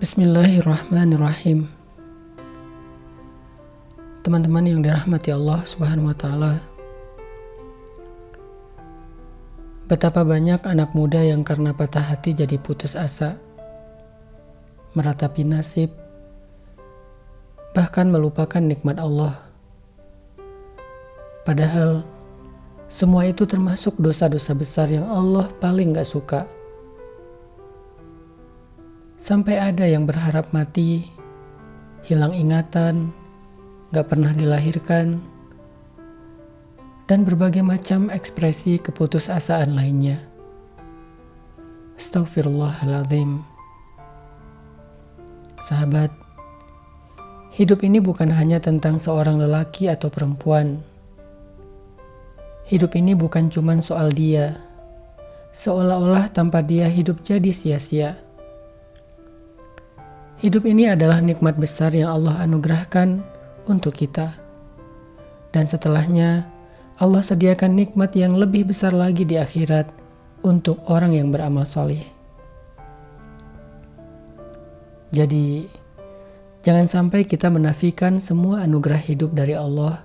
[0.00, 1.68] Bismillahirrahmanirrahim.
[4.24, 6.56] Teman-teman yang dirahmati Allah Subhanahu wa taala.
[9.84, 13.36] Betapa banyak anak muda yang karena patah hati jadi putus asa.
[14.96, 15.92] Meratapi nasib
[17.76, 19.36] bahkan melupakan nikmat Allah.
[21.44, 22.08] Padahal
[22.88, 26.48] semua itu termasuk dosa-dosa besar yang Allah paling gak suka.
[29.20, 31.04] Sampai ada yang berharap mati,
[32.08, 33.12] hilang ingatan,
[33.92, 35.20] gak pernah dilahirkan,
[37.04, 40.24] dan berbagai macam ekspresi keputusasaan lainnya.
[42.00, 43.44] Astaghfirullahaladzim.
[45.60, 46.16] Sahabat,
[47.52, 50.80] hidup ini bukan hanya tentang seorang lelaki atau perempuan.
[52.72, 54.56] Hidup ini bukan cuma soal dia,
[55.52, 58.29] seolah-olah tanpa dia hidup jadi sia-sia.
[60.40, 63.20] Hidup ini adalah nikmat besar yang Allah anugerahkan
[63.68, 64.32] untuk kita.
[65.52, 66.48] Dan setelahnya,
[66.96, 69.92] Allah sediakan nikmat yang lebih besar lagi di akhirat
[70.40, 72.00] untuk orang yang beramal soleh.
[75.12, 75.68] Jadi,
[76.64, 80.00] jangan sampai kita menafikan semua anugerah hidup dari Allah,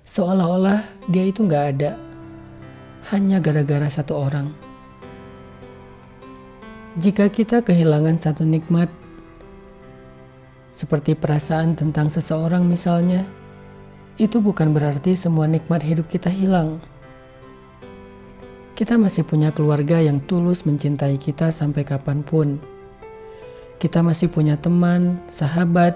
[0.00, 0.80] seolah-olah
[1.12, 2.00] dia itu nggak ada,
[3.12, 4.48] hanya gara-gara satu orang.
[6.96, 9.03] Jika kita kehilangan satu nikmat,
[10.74, 13.22] seperti perasaan tentang seseorang misalnya,
[14.18, 16.82] itu bukan berarti semua nikmat hidup kita hilang.
[18.74, 22.58] Kita masih punya keluarga yang tulus mencintai kita sampai kapan pun.
[23.78, 25.94] Kita masih punya teman, sahabat,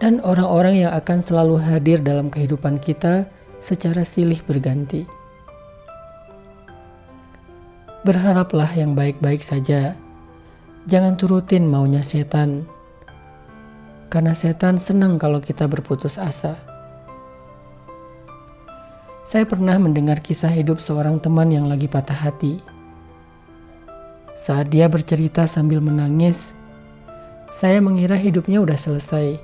[0.00, 3.28] dan orang-orang yang akan selalu hadir dalam kehidupan kita
[3.60, 5.04] secara silih berganti.
[8.08, 9.92] Berharaplah yang baik-baik saja.
[10.88, 12.64] Jangan turutin maunya setan
[14.10, 16.58] karena setan senang kalau kita berputus asa.
[19.22, 22.58] Saya pernah mendengar kisah hidup seorang teman yang lagi patah hati.
[24.34, 26.58] Saat dia bercerita sambil menangis,
[27.54, 29.38] saya mengira hidupnya udah selesai,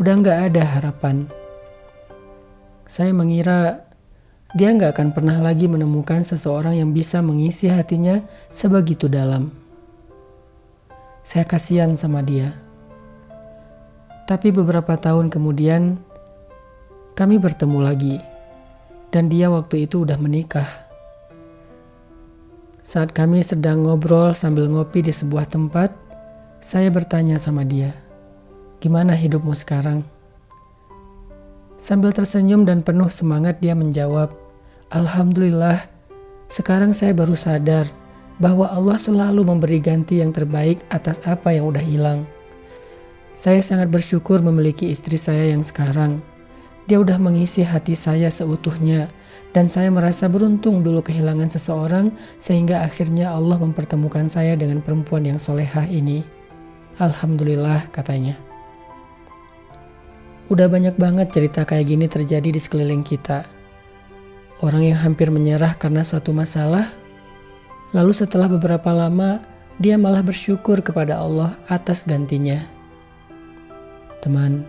[0.00, 1.28] udah nggak ada harapan.
[2.88, 3.84] Saya mengira
[4.56, 9.52] dia nggak akan pernah lagi menemukan seseorang yang bisa mengisi hatinya sebegitu dalam.
[11.20, 12.71] Saya kasihan sama dia.
[14.22, 15.98] Tapi beberapa tahun kemudian,
[17.18, 18.16] kami bertemu lagi,
[19.10, 20.68] dan dia waktu itu udah menikah.
[22.82, 25.94] Saat kami sedang ngobrol sambil ngopi di sebuah tempat,
[26.62, 27.94] saya bertanya sama dia,
[28.78, 30.06] "Gimana hidupmu sekarang?"
[31.78, 34.30] Sambil tersenyum dan penuh semangat, dia menjawab,
[34.94, 35.82] "Alhamdulillah,
[36.46, 37.90] sekarang saya baru sadar
[38.38, 42.22] bahwa Allah selalu memberi ganti yang terbaik atas apa yang udah hilang."
[43.32, 46.20] Saya sangat bersyukur memiliki istri saya yang sekarang.
[46.84, 49.08] Dia udah mengisi hati saya seutuhnya
[49.56, 55.38] dan saya merasa beruntung dulu kehilangan seseorang sehingga akhirnya Allah mempertemukan saya dengan perempuan yang
[55.40, 56.20] solehah ini.
[57.00, 58.36] Alhamdulillah katanya.
[60.52, 63.48] Udah banyak banget cerita kayak gini terjadi di sekeliling kita.
[64.60, 66.84] Orang yang hampir menyerah karena suatu masalah,
[67.96, 69.40] lalu setelah beberapa lama
[69.80, 72.81] dia malah bersyukur kepada Allah atas gantinya.
[74.22, 74.62] Teman,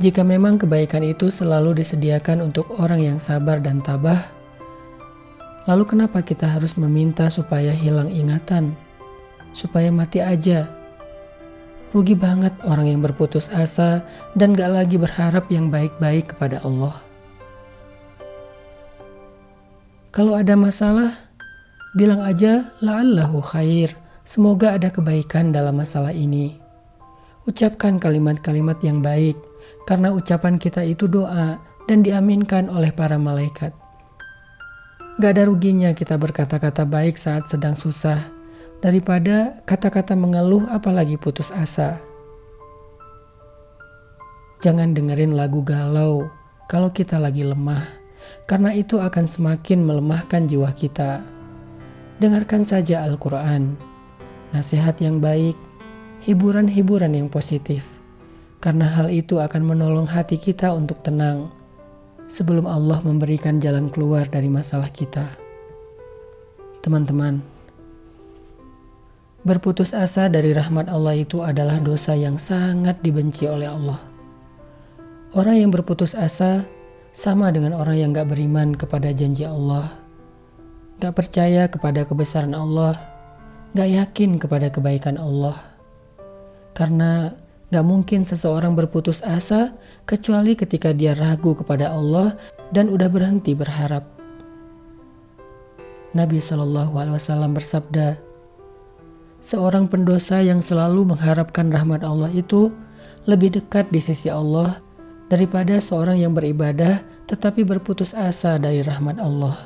[0.00, 4.24] jika memang kebaikan itu selalu disediakan untuk orang yang sabar dan tabah,
[5.68, 8.72] lalu kenapa kita harus meminta supaya hilang ingatan,
[9.52, 10.64] supaya mati aja?
[11.92, 14.00] Rugi banget orang yang berputus asa
[14.32, 16.96] dan gak lagi berharap yang baik-baik kepada Allah.
[20.08, 21.12] Kalau ada masalah,
[21.92, 23.92] bilang aja la'allahu khair.
[24.24, 26.61] Semoga ada kebaikan dalam masalah ini.
[27.42, 29.34] Ucapkan kalimat-kalimat yang baik,
[29.82, 31.58] karena ucapan kita itu doa
[31.90, 33.74] dan diaminkan oleh para malaikat.
[35.18, 38.30] Gak ada ruginya kita berkata-kata baik saat sedang susah,
[38.78, 41.98] daripada kata-kata mengeluh apalagi putus asa.
[44.62, 46.30] Jangan dengerin lagu galau
[46.70, 47.82] kalau kita lagi lemah,
[48.46, 51.26] karena itu akan semakin melemahkan jiwa kita.
[52.22, 53.74] Dengarkan saja Al-Quran,
[54.54, 55.58] nasihat yang baik,
[56.22, 57.98] hiburan-hiburan yang positif,
[58.62, 61.50] karena hal itu akan menolong hati kita untuk tenang
[62.30, 65.26] sebelum Allah memberikan jalan keluar dari masalah kita.
[66.78, 67.42] Teman-teman,
[69.42, 73.98] berputus asa dari rahmat Allah itu adalah dosa yang sangat dibenci oleh Allah.
[75.34, 76.62] Orang yang berputus asa
[77.10, 79.90] sama dengan orang yang gak beriman kepada janji Allah,
[81.02, 82.94] gak percaya kepada kebesaran Allah,
[83.74, 85.71] gak yakin kepada kebaikan Allah
[86.72, 87.32] Karena
[87.72, 89.72] gak mungkin seseorang berputus asa
[90.04, 92.36] kecuali ketika dia ragu kepada Allah
[92.72, 94.04] dan udah berhenti berharap.
[96.12, 98.20] Nabi Shallallahu Alaihi Wasallam bersabda,
[99.40, 102.68] seorang pendosa yang selalu mengharapkan rahmat Allah itu
[103.24, 104.84] lebih dekat di sisi Allah
[105.32, 109.56] daripada seorang yang beribadah tetapi berputus asa dari rahmat Allah.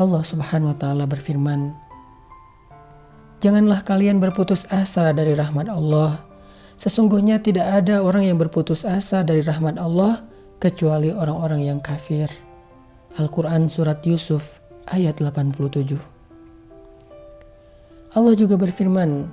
[0.00, 1.76] Allah Subhanahu wa taala berfirman,
[3.42, 6.22] Janganlah kalian berputus asa dari rahmat Allah.
[6.78, 10.26] Sesungguhnya tidak ada orang yang berputus asa dari rahmat Allah
[10.58, 12.30] kecuali orang-orang yang kafir.
[13.14, 14.58] Al-Quran Surat Yusuf
[14.90, 15.94] ayat 87
[18.14, 19.26] Allah juga berfirman,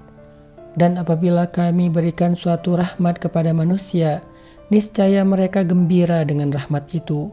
[0.73, 4.25] "Dan apabila kami berikan suatu rahmat kepada manusia,
[4.71, 7.29] niscaya mereka gembira dengan rahmat itu.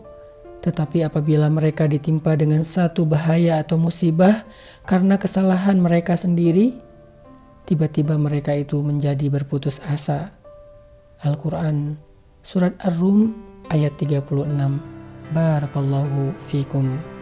[0.69, 4.45] Tetapi apabila mereka ditimpa dengan satu bahaya atau musibah
[4.85, 6.77] karena kesalahan mereka sendiri,
[7.65, 10.37] tiba-tiba mereka itu menjadi berputus asa."
[11.25, 11.97] Al-Quran
[12.45, 13.33] Surat Ar-Rum
[13.73, 14.23] ayat 36
[15.35, 17.18] Barakallahu fikum